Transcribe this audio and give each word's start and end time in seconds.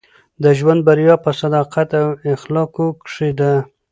د 0.43 0.45
ژوند 0.57 0.79
بریا 0.87 1.15
په 1.23 1.31
صداقت 1.41 1.89
او 2.01 2.07
اخلاقو 2.35 2.87
کښي 3.01 3.31
ده. 3.39 3.53